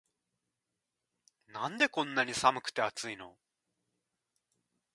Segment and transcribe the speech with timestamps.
[1.49, 3.37] なんでこんなに寒くて熱いの